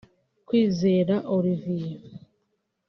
Kwizera 0.47 1.15
Olivier 1.35 1.93